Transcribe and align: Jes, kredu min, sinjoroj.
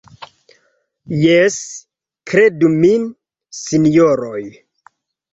Jes, 1.23 1.57
kredu 2.31 2.71
min, 2.77 3.05
sinjoroj. 3.57 4.41